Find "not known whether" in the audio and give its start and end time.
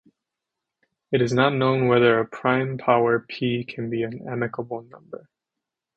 1.31-2.17